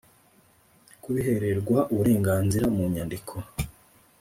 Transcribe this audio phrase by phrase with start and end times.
[1.01, 3.35] Kubihererwa uburenganzira mu nyandiko